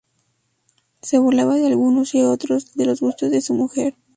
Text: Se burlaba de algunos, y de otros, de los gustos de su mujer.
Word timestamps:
Se 1.03 1.19
burlaba 1.19 1.57
de 1.57 1.67
algunos, 1.67 2.15
y 2.15 2.21
de 2.21 2.25
otros, 2.25 2.73
de 2.73 2.85
los 2.87 3.01
gustos 3.01 3.29
de 3.29 3.39
su 3.39 3.53
mujer. 3.53 3.93